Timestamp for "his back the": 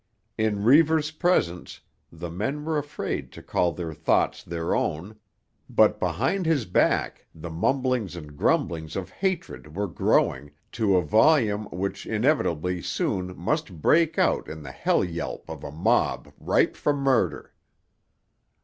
6.47-7.51